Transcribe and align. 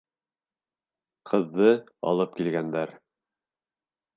Ҡыҙҙы 1.31 1.69
алып 2.13 2.35
килгәндәр. 2.41 2.99